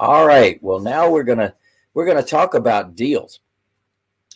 All 0.00 0.26
right. 0.26 0.62
Well, 0.62 0.80
now 0.80 1.10
we're 1.10 1.24
gonna 1.24 1.54
we're 1.94 2.06
gonna 2.06 2.22
talk 2.22 2.54
about 2.54 2.94
deals. 2.94 3.40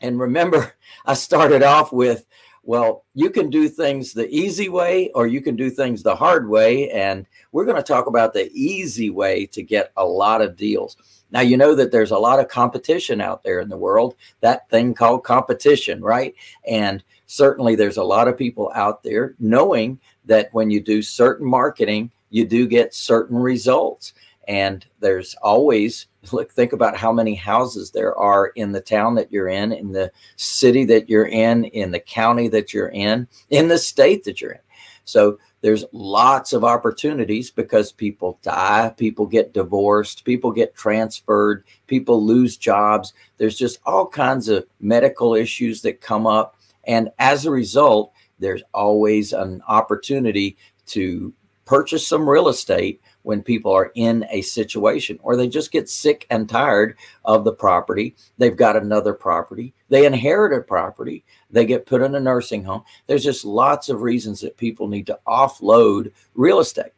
And 0.00 0.18
remember, 0.18 0.74
I 1.06 1.14
started 1.14 1.62
off 1.62 1.92
with, 1.92 2.26
well, 2.62 3.04
you 3.14 3.30
can 3.30 3.50
do 3.50 3.68
things 3.68 4.12
the 4.12 4.28
easy 4.28 4.68
way 4.68 5.10
or 5.14 5.26
you 5.26 5.40
can 5.40 5.56
do 5.56 5.70
things 5.70 6.02
the 6.02 6.16
hard 6.16 6.48
way. 6.48 6.90
And 6.90 7.26
we're 7.52 7.64
going 7.64 7.76
to 7.76 7.82
talk 7.82 8.06
about 8.06 8.34
the 8.34 8.50
easy 8.52 9.10
way 9.10 9.46
to 9.46 9.62
get 9.62 9.92
a 9.96 10.04
lot 10.04 10.42
of 10.42 10.56
deals. 10.56 10.96
Now, 11.30 11.40
you 11.40 11.56
know 11.56 11.74
that 11.74 11.92
there's 11.92 12.10
a 12.10 12.18
lot 12.18 12.40
of 12.40 12.48
competition 12.48 13.20
out 13.20 13.42
there 13.42 13.60
in 13.60 13.68
the 13.68 13.76
world, 13.76 14.16
that 14.40 14.68
thing 14.70 14.94
called 14.94 15.24
competition, 15.24 16.02
right? 16.02 16.34
And 16.66 17.02
certainly 17.26 17.74
there's 17.74 17.98
a 17.98 18.04
lot 18.04 18.28
of 18.28 18.36
people 18.38 18.70
out 18.74 19.02
there 19.02 19.34
knowing 19.38 19.98
that 20.24 20.48
when 20.52 20.70
you 20.70 20.80
do 20.80 21.02
certain 21.02 21.46
marketing, 21.46 22.10
you 22.30 22.46
do 22.46 22.66
get 22.66 22.94
certain 22.94 23.38
results. 23.38 24.12
And 24.48 24.84
there's 24.98 25.34
always 25.42 26.06
look 26.32 26.50
think 26.50 26.72
about 26.72 26.96
how 26.96 27.12
many 27.12 27.34
houses 27.34 27.92
there 27.92 28.16
are 28.16 28.48
in 28.48 28.72
the 28.72 28.80
town 28.80 29.14
that 29.14 29.30
you're 29.30 29.48
in, 29.48 29.72
in 29.72 29.92
the 29.92 30.10
city 30.36 30.84
that 30.86 31.08
you're 31.08 31.28
in, 31.28 31.64
in 31.66 31.92
the 31.92 32.00
county 32.00 32.48
that 32.48 32.72
you're 32.72 32.88
in, 32.88 33.28
in 33.50 33.68
the 33.68 33.78
state 33.78 34.24
that 34.24 34.40
you're 34.40 34.52
in. 34.52 34.60
So 35.04 35.38
there's 35.60 35.84
lots 35.92 36.52
of 36.52 36.64
opportunities 36.64 37.50
because 37.50 37.92
people 37.92 38.38
die, 38.42 38.92
people 38.96 39.26
get 39.26 39.54
divorced, 39.54 40.24
people 40.24 40.52
get 40.52 40.74
transferred, 40.74 41.64
people 41.86 42.22
lose 42.24 42.56
jobs. 42.56 43.12
There's 43.38 43.56
just 43.56 43.80
all 43.86 44.06
kinds 44.06 44.48
of 44.48 44.66
medical 44.80 45.34
issues 45.34 45.82
that 45.82 46.00
come 46.00 46.26
up. 46.26 46.56
And 46.84 47.10
as 47.18 47.44
a 47.44 47.50
result, 47.50 48.12
there's 48.38 48.62
always 48.72 49.32
an 49.32 49.62
opportunity 49.66 50.56
to 50.88 51.32
purchase 51.64 52.06
some 52.06 52.28
real 52.28 52.48
estate 52.48 53.00
when 53.28 53.42
people 53.42 53.70
are 53.70 53.92
in 53.94 54.24
a 54.30 54.40
situation 54.40 55.18
or 55.22 55.36
they 55.36 55.46
just 55.46 55.70
get 55.70 55.86
sick 55.86 56.26
and 56.30 56.48
tired 56.48 56.96
of 57.26 57.44
the 57.44 57.52
property. 57.52 58.16
They've 58.38 58.56
got 58.56 58.74
another 58.74 59.12
property, 59.12 59.74
they 59.90 60.06
inherit 60.06 60.58
a 60.58 60.62
property, 60.62 61.24
they 61.50 61.66
get 61.66 61.84
put 61.84 62.00
in 62.00 62.14
a 62.14 62.20
nursing 62.20 62.64
home. 62.64 62.84
There's 63.06 63.22
just 63.22 63.44
lots 63.44 63.90
of 63.90 64.00
reasons 64.00 64.40
that 64.40 64.56
people 64.56 64.88
need 64.88 65.06
to 65.08 65.18
offload 65.26 66.10
real 66.36 66.58
estate. 66.58 66.92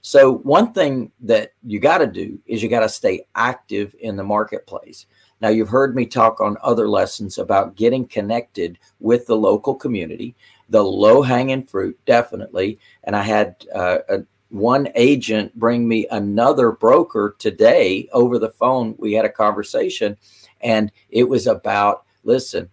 So, 0.00 0.38
one 0.38 0.72
thing 0.72 1.12
that 1.20 1.52
you 1.64 1.78
got 1.78 1.98
to 1.98 2.08
do 2.08 2.36
is 2.46 2.64
you 2.64 2.68
got 2.68 2.80
to 2.80 2.88
stay 2.88 3.24
active 3.36 3.94
in 4.00 4.16
the 4.16 4.24
marketplace. 4.24 5.06
Now, 5.40 5.50
you've 5.50 5.68
heard 5.68 5.94
me 5.94 6.06
talk 6.06 6.40
on 6.40 6.56
other 6.64 6.88
lessons 6.88 7.38
about 7.38 7.76
getting 7.76 8.08
connected 8.08 8.76
with 8.98 9.26
the 9.26 9.36
local 9.36 9.76
community, 9.76 10.34
the 10.68 10.82
low 10.82 11.22
hanging 11.22 11.62
fruit, 11.62 11.96
definitely. 12.06 12.80
And 13.04 13.14
I 13.14 13.22
had 13.22 13.64
uh, 13.72 13.98
a, 14.08 14.24
one 14.50 14.88
agent 14.94 15.54
bring 15.58 15.86
me 15.86 16.06
another 16.10 16.72
broker 16.72 17.34
today 17.38 18.08
over 18.12 18.38
the 18.38 18.50
phone. 18.50 18.94
We 18.98 19.12
had 19.12 19.24
a 19.24 19.30
conversation 19.30 20.16
and 20.60 20.90
it 21.10 21.24
was 21.24 21.46
about 21.46 22.04
listen, 22.24 22.68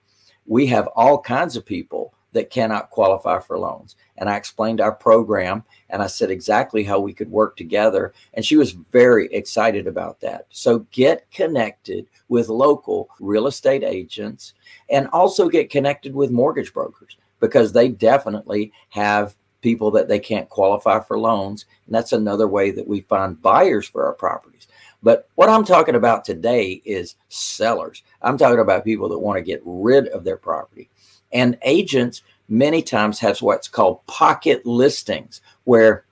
we 0.46 0.68
have 0.68 0.88
all 0.96 1.22
kinds 1.22 1.56
of 1.56 1.66
people 1.66 2.14
that 2.34 2.50
cannot 2.50 2.90
qualify 2.90 3.40
for 3.40 3.58
loans. 3.58 3.96
And 4.18 4.30
I 4.30 4.36
explained 4.36 4.82
our 4.82 4.92
program 4.92 5.64
and 5.90 6.02
I 6.02 6.08
said 6.08 6.32
exactly 6.32 6.84
how 6.84 7.00
we 7.00 7.14
could 7.14 7.30
work 7.30 7.56
together. 7.56 8.14
And 8.34 8.44
she 8.44 8.56
was 8.56 8.72
very 8.72 9.32
excited 9.32 9.88
about 9.88 10.20
that. 10.22 10.48
So 10.50 10.80
get 10.92 11.30
connected 11.32 12.08
with 12.30 12.50
local 12.50 13.10
real 13.20 13.48
estate 13.48 13.84
agents 13.84 14.54
and 14.90 15.08
also 15.08 15.48
get 15.48 15.70
connected 15.70 16.14
with 16.16 16.32
mortgage 16.32 16.74
brokers 16.74 17.18
because 17.40 17.72
they 17.72 17.90
definitely 17.90 18.72
have 18.90 19.36
people 19.64 19.90
that 19.92 20.08
they 20.08 20.20
can't 20.20 20.50
qualify 20.50 21.00
for 21.00 21.18
loans. 21.18 21.66
And 21.88 21.96
that's 21.96 22.14
another 22.14 22.48
way 22.48 22.70
that 22.70 22.88
we 22.88 23.02
find 23.02 23.42
buyers 23.42 23.88
for 23.88 24.06
our 24.06 24.14
properties. 24.14 24.68
But 25.02 25.28
what 25.36 25.50
I'm 25.50 25.66
talking 25.66 25.96
about 25.96 26.24
today 26.24 26.82
is 26.86 27.16
sellers. 27.30 28.04
I'm 28.22 28.38
talking 28.38 28.60
about 28.60 28.86
people 28.86 29.10
that 29.10 29.20
want 29.20 29.38
to 29.38 29.44
get 29.44 29.62
rid 29.66 30.08
of 30.10 30.24
their 30.24 30.38
property. 30.38 30.90
And 31.32 31.58
agents 31.64 32.22
many 32.48 32.84
times 32.84 33.20
have 33.20 33.42
what's 33.42 33.68
called 33.68 34.06
pocket 34.06 34.66
listings, 34.66 35.42
where 35.64 36.06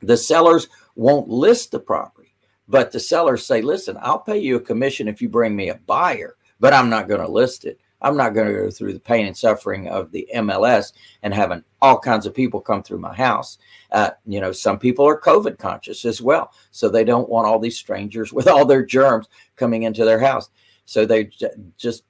the 0.00 0.16
sellers 0.16 0.68
won't 0.96 1.28
list 1.28 1.70
the 1.70 1.80
property, 1.80 2.32
but 2.66 2.92
the 2.92 3.00
sellers 3.00 3.44
say, 3.44 3.62
listen, 3.62 3.98
I'll 4.00 4.18
pay 4.18 4.38
you 4.38 4.56
a 4.56 4.60
commission 4.60 5.08
if 5.08 5.20
you 5.20 5.28
bring 5.28 5.54
me 5.54 5.68
a 5.68 5.74
buyer, 5.86 6.36
but 6.60 6.72
I'm 6.72 6.88
not 6.88 7.08
going 7.08 7.20
to 7.20 7.30
list 7.30 7.64
it. 7.64 7.78
I'm 8.00 8.16
not 8.16 8.34
going 8.34 8.46
to 8.46 8.52
go 8.52 8.70
through 8.70 8.92
the 8.92 9.00
pain 9.00 9.26
and 9.26 9.36
suffering 9.36 9.88
of 9.88 10.12
the 10.12 10.28
MLS 10.36 10.92
and 11.22 11.34
having 11.34 11.64
all 11.82 11.98
kinds 11.98 12.26
of 12.26 12.34
people 12.34 12.60
come 12.60 12.82
through 12.82 12.98
my 12.98 13.14
house. 13.14 13.58
Uh, 13.90 14.10
you 14.26 14.40
know, 14.40 14.52
some 14.52 14.78
people 14.78 15.06
are 15.06 15.20
COVID 15.20 15.58
conscious 15.58 16.04
as 16.04 16.22
well. 16.22 16.52
So 16.70 16.88
they 16.88 17.04
don't 17.04 17.28
want 17.28 17.46
all 17.46 17.58
these 17.58 17.76
strangers 17.76 18.32
with 18.34 18.46
all 18.46 18.64
their 18.64 18.84
germs 18.84 19.28
coming 19.56 19.82
into 19.82 20.04
their 20.04 20.20
house. 20.20 20.50
So 20.84 21.04
they 21.04 21.24
j- 21.24 21.48
just, 21.76 22.04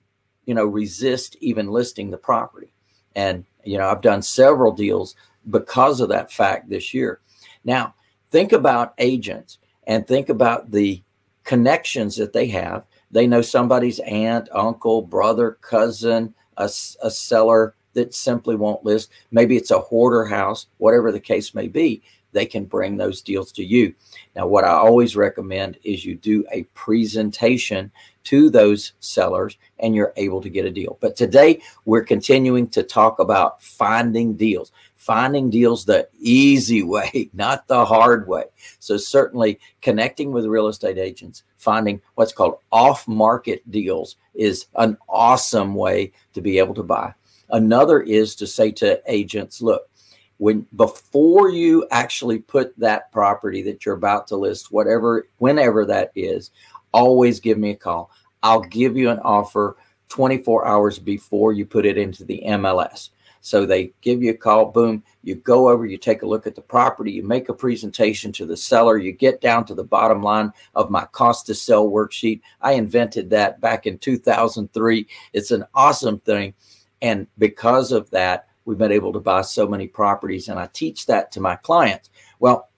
you 0.44 0.54
know, 0.54 0.66
resist 0.66 1.36
even 1.40 1.68
listing 1.68 2.10
the 2.10 2.18
property. 2.18 2.72
And, 3.16 3.44
you 3.64 3.78
know, 3.78 3.88
I've 3.88 4.02
done 4.02 4.22
several 4.22 4.72
deals 4.72 5.14
because 5.50 6.00
of 6.00 6.10
that 6.10 6.30
fact 6.30 6.68
this 6.68 6.92
year. 6.92 7.20
Now, 7.64 7.94
think 8.30 8.52
about 8.52 8.94
agents 8.98 9.58
and 9.86 10.06
think 10.06 10.28
about 10.28 10.70
the 10.70 11.02
connections 11.44 12.16
that 12.16 12.34
they 12.34 12.46
have 12.48 12.84
they 13.10 13.26
know 13.26 13.42
somebody's 13.42 14.00
aunt, 14.00 14.48
uncle, 14.52 15.02
brother, 15.02 15.58
cousin, 15.60 16.34
a, 16.56 16.64
a 16.64 17.10
seller 17.10 17.74
that 17.94 18.14
simply 18.14 18.54
won't 18.54 18.84
list. 18.84 19.10
Maybe 19.30 19.56
it's 19.56 19.70
a 19.70 19.78
hoarder 19.78 20.24
house, 20.26 20.66
whatever 20.78 21.10
the 21.10 21.20
case 21.20 21.54
may 21.54 21.68
be. 21.68 22.02
They 22.32 22.44
can 22.44 22.66
bring 22.66 22.96
those 22.96 23.22
deals 23.22 23.52
to 23.52 23.64
you. 23.64 23.94
Now, 24.36 24.46
what 24.46 24.64
I 24.64 24.70
always 24.70 25.16
recommend 25.16 25.78
is 25.82 26.04
you 26.04 26.14
do 26.14 26.44
a 26.52 26.64
presentation 26.74 27.90
to 28.24 28.50
those 28.50 28.92
sellers 29.00 29.56
and 29.78 29.94
you're 29.94 30.12
able 30.16 30.42
to 30.42 30.50
get 30.50 30.66
a 30.66 30.70
deal. 30.70 30.98
But 31.00 31.16
today 31.16 31.62
we're 31.86 32.04
continuing 32.04 32.68
to 32.68 32.82
talk 32.82 33.18
about 33.18 33.62
finding 33.62 34.34
deals 34.34 34.70
finding 34.98 35.48
deals 35.48 35.86
the 35.86 36.06
easy 36.18 36.82
way, 36.94 37.30
not 37.32 37.66
the 37.66 37.86
hard 37.86 38.28
way. 38.28 38.44
So, 38.78 38.98
certainly 38.98 39.58
connecting 39.80 40.32
with 40.32 40.44
real 40.44 40.68
estate 40.68 40.98
agents, 40.98 41.44
finding 41.56 42.02
what's 42.16 42.32
called 42.32 42.58
off 42.70 43.08
market 43.08 43.68
deals 43.70 44.16
is 44.34 44.66
an 44.74 44.98
awesome 45.08 45.74
way 45.74 46.12
to 46.34 46.42
be 46.42 46.58
able 46.58 46.74
to 46.74 46.82
buy. 46.82 47.14
Another 47.50 48.00
is 48.00 48.34
to 48.36 48.46
say 48.46 48.70
to 48.72 49.00
agents, 49.06 49.62
look, 49.62 49.88
when 50.36 50.66
before 50.76 51.48
you 51.48 51.86
actually 51.90 52.38
put 52.38 52.78
that 52.78 53.10
property 53.10 53.62
that 53.62 53.86
you're 53.86 53.94
about 53.94 54.28
to 54.28 54.36
list, 54.36 54.70
whatever, 54.70 55.26
whenever 55.38 55.86
that 55.86 56.12
is, 56.14 56.50
always 56.92 57.40
give 57.40 57.58
me 57.58 57.70
a 57.70 57.76
call. 57.76 58.10
I'll 58.42 58.60
give 58.60 58.96
you 58.96 59.10
an 59.10 59.18
offer 59.20 59.76
24 60.08 60.66
hours 60.66 60.98
before 60.98 61.52
you 61.52 61.66
put 61.66 61.86
it 61.86 61.98
into 61.98 62.24
the 62.24 62.42
MLS. 62.46 63.10
So 63.48 63.64
they 63.64 63.92
give 64.02 64.22
you 64.22 64.32
a 64.32 64.36
call, 64.36 64.66
boom, 64.66 65.02
you 65.22 65.36
go 65.36 65.70
over, 65.70 65.86
you 65.86 65.96
take 65.96 66.20
a 66.20 66.26
look 66.26 66.46
at 66.46 66.54
the 66.54 66.60
property, 66.60 67.12
you 67.12 67.22
make 67.22 67.48
a 67.48 67.54
presentation 67.54 68.30
to 68.32 68.44
the 68.44 68.58
seller, 68.58 68.98
you 68.98 69.10
get 69.10 69.40
down 69.40 69.64
to 69.66 69.74
the 69.74 69.82
bottom 69.82 70.22
line 70.22 70.52
of 70.74 70.90
my 70.90 71.06
cost 71.12 71.46
to 71.46 71.54
sell 71.54 71.88
worksheet. 71.88 72.42
I 72.60 72.72
invented 72.72 73.30
that 73.30 73.58
back 73.62 73.86
in 73.86 73.96
2003. 73.96 75.06
It's 75.32 75.50
an 75.50 75.64
awesome 75.74 76.18
thing. 76.20 76.52
And 77.00 77.26
because 77.38 77.90
of 77.90 78.10
that, 78.10 78.48
we've 78.66 78.76
been 78.76 78.92
able 78.92 79.14
to 79.14 79.20
buy 79.20 79.40
so 79.40 79.66
many 79.66 79.86
properties, 79.86 80.48
and 80.48 80.58
I 80.58 80.68
teach 80.74 81.06
that 81.06 81.32
to 81.32 81.40
my 81.40 81.56
clients. 81.56 82.10
Well, 82.40 82.68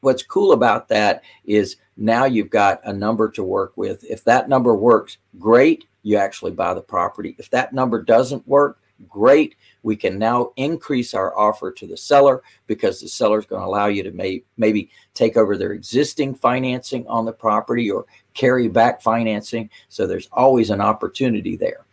what's 0.00 0.22
cool 0.22 0.52
about 0.52 0.88
that 0.88 1.24
is 1.44 1.76
now 1.98 2.24
you've 2.24 2.48
got 2.48 2.80
a 2.84 2.92
number 2.94 3.30
to 3.32 3.44
work 3.44 3.76
with. 3.76 4.02
If 4.04 4.24
that 4.24 4.48
number 4.48 4.74
works, 4.74 5.18
great, 5.38 5.84
you 6.02 6.16
actually 6.16 6.52
buy 6.52 6.72
the 6.72 6.80
property. 6.80 7.36
If 7.38 7.50
that 7.50 7.74
number 7.74 8.02
doesn't 8.02 8.48
work, 8.48 8.79
great, 9.08 9.56
we 9.82 9.96
can 9.96 10.18
now 10.18 10.52
increase 10.56 11.14
our 11.14 11.36
offer 11.36 11.70
to 11.72 11.86
the 11.86 11.96
seller 11.96 12.42
because 12.66 13.00
the 13.00 13.08
seller 13.08 13.38
is 13.38 13.46
going 13.46 13.62
to 13.62 13.66
allow 13.66 13.86
you 13.86 14.02
to 14.02 14.10
may, 14.12 14.42
maybe 14.56 14.90
take 15.14 15.36
over 15.36 15.56
their 15.56 15.72
existing 15.72 16.34
financing 16.34 17.06
on 17.06 17.24
the 17.24 17.32
property 17.32 17.90
or 17.90 18.06
carry 18.34 18.68
back 18.68 19.02
financing. 19.02 19.70
So 19.88 20.06
there's 20.06 20.28
always 20.32 20.70
an 20.70 20.80
opportunity 20.80 21.56
there. 21.56 21.84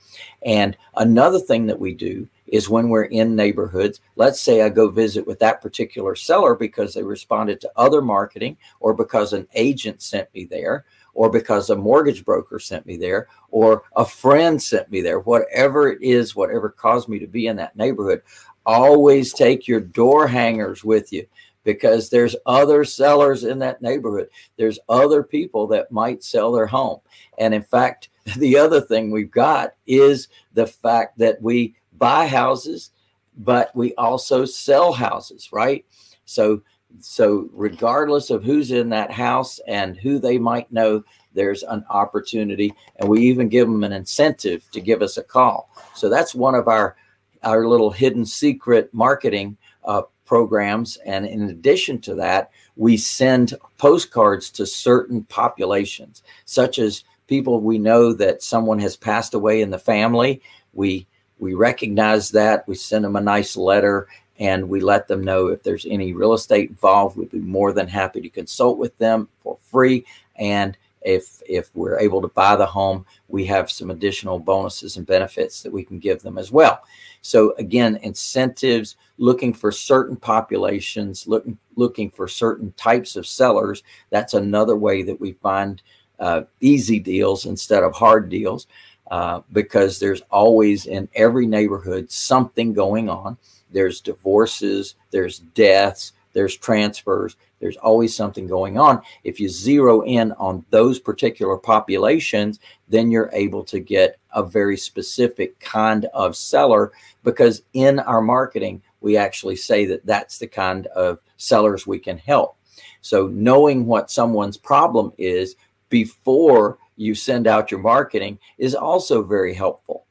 And 0.43 0.77
another 0.95 1.39
thing 1.39 1.65
that 1.67 1.79
we 1.79 1.93
do 1.93 2.27
is 2.47 2.69
when 2.69 2.89
we're 2.89 3.03
in 3.03 3.35
neighborhoods, 3.35 3.99
let's 4.15 4.41
say 4.41 4.61
I 4.61 4.69
go 4.69 4.89
visit 4.89 5.27
with 5.27 5.39
that 5.39 5.61
particular 5.61 6.15
seller 6.15 6.55
because 6.55 6.93
they 6.93 7.03
responded 7.03 7.59
to 7.61 7.71
other 7.75 8.01
marketing 8.01 8.57
or 8.79 8.93
because 8.93 9.33
an 9.33 9.47
agent 9.53 10.01
sent 10.01 10.33
me 10.33 10.45
there 10.45 10.85
or 11.17 11.31
because 11.31 11.71
a 11.71 11.75
mortgage 11.75 12.23
broker 12.23 12.59
sent 12.59 12.85
me 12.85 12.95
there, 12.95 13.27
or 13.49 13.81
a 13.95 14.05
friend 14.05 14.61
sent 14.61 14.91
me 14.91 15.01
there, 15.01 15.17
whatever 15.21 15.91
it 15.91 15.99
is, 15.99 16.35
whatever 16.35 16.69
caused 16.69 17.09
me 17.09 17.17
to 17.17 17.25
be 17.25 17.47
in 17.47 17.55
that 17.55 17.75
neighborhood, 17.75 18.21
always 18.67 19.33
take 19.33 19.67
your 19.67 19.79
door 19.79 20.27
hangers 20.27 20.83
with 20.83 21.11
you 21.11 21.25
because 21.63 22.11
there's 22.11 22.35
other 22.45 22.85
sellers 22.85 23.45
in 23.45 23.57
that 23.57 23.81
neighborhood. 23.81 24.29
There's 24.57 24.77
other 24.89 25.23
people 25.23 25.65
that 25.67 25.91
might 25.91 26.23
sell 26.23 26.51
their 26.51 26.67
home. 26.67 26.99
And 27.39 27.51
in 27.51 27.63
fact, 27.63 28.09
the 28.37 28.55
other 28.55 28.79
thing 28.79 29.09
we've 29.09 29.31
got 29.31 29.73
is 29.87 30.27
the 30.53 30.67
fact 30.67 31.17
that 31.17 31.41
we 31.41 31.73
buy 31.97 32.27
houses, 32.27 32.91
but 33.39 33.75
we 33.75 33.95
also 33.95 34.45
sell 34.45 34.93
houses, 34.93 35.49
right? 35.51 35.83
So 36.25 36.61
So, 36.99 37.49
regardless 37.53 38.29
of 38.29 38.43
who's 38.43 38.71
in 38.71 38.89
that 38.89 39.11
house 39.11 39.59
and 39.67 39.97
who 39.97 40.19
they 40.19 40.37
might 40.37 40.71
know, 40.71 41.03
there's 41.33 41.63
an 41.63 41.85
opportunity. 41.89 42.73
And 42.97 43.09
we 43.09 43.21
even 43.23 43.49
give 43.49 43.67
them 43.67 43.83
an 43.83 43.93
incentive 43.93 44.69
to 44.71 44.81
give 44.81 45.01
us 45.01 45.17
a 45.17 45.23
call. 45.23 45.69
So, 45.95 46.09
that's 46.09 46.33
one 46.33 46.55
of 46.55 46.67
our, 46.67 46.95
our 47.43 47.67
little 47.67 47.91
hidden 47.91 48.25
secret 48.25 48.93
marketing 48.93 49.57
uh, 49.83 50.03
programs. 50.25 50.97
And 51.05 51.25
in 51.25 51.49
addition 51.49 51.99
to 52.01 52.15
that, 52.15 52.51
we 52.75 52.97
send 52.97 53.53
postcards 53.77 54.49
to 54.51 54.65
certain 54.65 55.23
populations, 55.25 56.23
such 56.45 56.79
as 56.79 57.03
people 57.27 57.59
we 57.59 57.77
know 57.77 58.13
that 58.13 58.41
someone 58.43 58.79
has 58.79 58.95
passed 58.95 59.33
away 59.33 59.61
in 59.61 59.69
the 59.69 59.79
family. 59.79 60.41
We 60.73 61.07
we 61.39 61.53
recognize 61.53 62.31
that. 62.31 62.67
We 62.67 62.75
send 62.75 63.05
them 63.05 63.15
a 63.15 63.21
nice 63.21 63.55
letter 63.55 64.07
and 64.39 64.69
we 64.69 64.79
let 64.79 65.07
them 65.07 65.23
know 65.23 65.47
if 65.47 65.63
there's 65.63 65.85
any 65.85 66.13
real 66.13 66.33
estate 66.33 66.69
involved. 66.69 67.17
We'd 67.17 67.31
be 67.31 67.39
more 67.39 67.73
than 67.73 67.87
happy 67.87 68.21
to 68.21 68.29
consult 68.29 68.77
with 68.77 68.97
them 68.97 69.27
for 69.39 69.57
free. 69.63 70.05
And 70.35 70.77
if 71.01 71.41
if 71.47 71.69
we're 71.75 71.99
able 71.99 72.21
to 72.21 72.27
buy 72.27 72.55
the 72.55 72.65
home, 72.65 73.05
we 73.27 73.45
have 73.45 73.71
some 73.71 73.89
additional 73.89 74.39
bonuses 74.39 74.97
and 74.97 75.05
benefits 75.05 75.61
that 75.63 75.71
we 75.71 75.83
can 75.83 75.99
give 75.99 76.21
them 76.21 76.37
as 76.37 76.51
well. 76.51 76.81
So 77.21 77.53
again, 77.57 77.97
incentives, 78.03 78.95
looking 79.17 79.53
for 79.53 79.71
certain 79.71 80.15
populations, 80.15 81.27
looking 81.27 81.57
looking 81.75 82.09
for 82.09 82.27
certain 82.27 82.73
types 82.73 83.15
of 83.15 83.27
sellers. 83.27 83.83
That's 84.09 84.33
another 84.33 84.75
way 84.75 85.03
that 85.03 85.19
we 85.19 85.33
find 85.33 85.81
uh, 86.19 86.41
easy 86.61 86.99
deals 86.99 87.45
instead 87.45 87.83
of 87.83 87.93
hard 87.93 88.29
deals, 88.29 88.67
uh, 89.11 89.41
because 89.53 89.99
there's 89.99 90.21
always 90.31 90.87
in 90.87 91.07
every 91.15 91.45
neighborhood 91.45 92.11
something 92.11 92.73
going 92.73 93.09
on. 93.09 93.37
There's 93.71 94.01
divorces, 94.01 94.95
there's 95.11 95.39
deaths, 95.39 96.13
there's 96.33 96.55
transfers, 96.55 97.35
there's 97.59 97.77
always 97.77 98.15
something 98.15 98.47
going 98.47 98.77
on. 98.77 99.01
If 99.23 99.39
you 99.39 99.49
zero 99.49 100.01
in 100.03 100.31
on 100.33 100.65
those 100.69 100.99
particular 100.99 101.57
populations, 101.57 102.59
then 102.87 103.09
you're 103.09 103.31
able 103.33 103.63
to 103.65 103.79
get 103.79 104.19
a 104.33 104.43
very 104.43 104.77
specific 104.77 105.59
kind 105.59 106.05
of 106.13 106.35
seller 106.35 106.91
because 107.23 107.63
in 107.73 107.99
our 107.99 108.21
marketing, 108.21 108.81
we 109.01 109.17
actually 109.17 109.55
say 109.55 109.85
that 109.85 110.05
that's 110.05 110.37
the 110.37 110.47
kind 110.47 110.87
of 110.87 111.19
sellers 111.37 111.87
we 111.87 111.99
can 111.99 112.17
help. 112.17 112.55
So, 113.01 113.27
knowing 113.27 113.85
what 113.85 114.11
someone's 114.11 114.57
problem 114.57 115.13
is 115.17 115.55
before 115.89 116.77
you 116.97 117.15
send 117.15 117.47
out 117.47 117.71
your 117.71 117.79
marketing 117.79 118.39
is 118.57 118.75
also 118.75 119.23
very 119.23 119.53
helpful 119.53 120.06